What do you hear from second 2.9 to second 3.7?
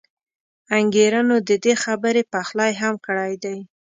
کړی دی.